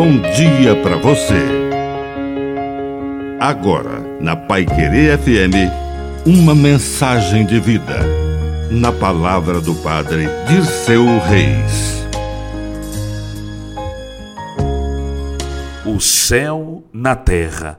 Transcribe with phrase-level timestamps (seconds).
[0.00, 1.44] bom dia para você.
[3.38, 7.98] Agora, na Pai Querer FM, uma mensagem de vida.
[8.70, 12.02] Na palavra do Padre de seu Reis.
[15.84, 17.78] O céu na terra.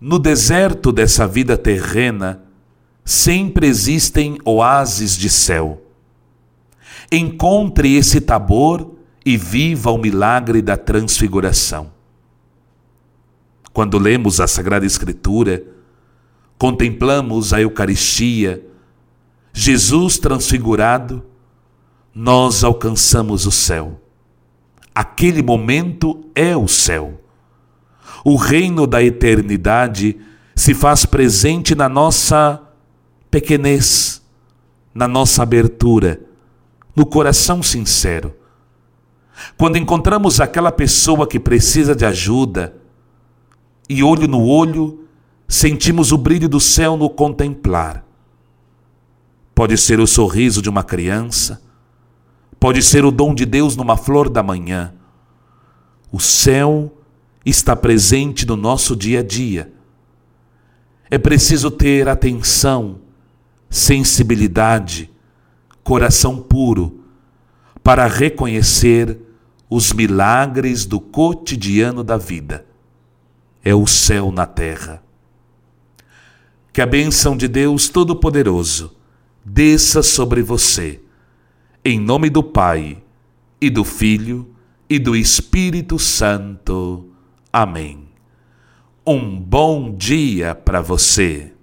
[0.00, 2.42] No deserto dessa vida terrena,
[3.04, 5.80] sempre existem oásis de céu.
[7.12, 11.92] Encontre esse tabor e viva o milagre da transfiguração.
[13.72, 15.64] Quando lemos a Sagrada Escritura,
[16.58, 18.64] contemplamos a Eucaristia,
[19.52, 21.24] Jesus transfigurado,
[22.14, 24.00] nós alcançamos o céu.
[24.94, 27.20] Aquele momento é o céu.
[28.24, 30.18] O reino da eternidade
[30.54, 32.60] se faz presente na nossa
[33.30, 34.22] pequenez,
[34.94, 36.20] na nossa abertura,
[36.94, 38.41] no coração sincero
[39.56, 42.74] quando encontramos aquela pessoa que precisa de ajuda
[43.88, 45.06] e olho no olho,
[45.48, 48.04] sentimos o brilho do céu no contemplar.
[49.54, 51.62] Pode ser o sorriso de uma criança,
[52.58, 54.94] pode ser o dom de Deus numa flor da manhã.
[56.10, 56.92] O céu
[57.44, 59.72] está presente no nosso dia a dia.
[61.10, 63.00] É preciso ter atenção,
[63.68, 65.10] sensibilidade,
[65.84, 67.00] coração puro
[67.82, 69.18] para reconhecer
[69.74, 72.66] os milagres do cotidiano da vida.
[73.64, 75.02] É o céu na terra.
[76.70, 78.94] Que a bênção de Deus Todo-Poderoso
[79.42, 81.00] desça sobre você,
[81.82, 83.02] em nome do Pai,
[83.58, 84.54] e do Filho,
[84.90, 87.08] e do Espírito Santo.
[87.50, 88.10] Amém.
[89.06, 91.54] Um bom dia para você.